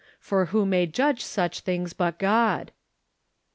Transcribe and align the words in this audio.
For 0.19 0.45
who 0.45 0.65
may 0.65 0.87
judge 0.87 1.23
such 1.23 1.59
things 1.59 1.93
but 1.93 2.17
God?" 2.17 2.71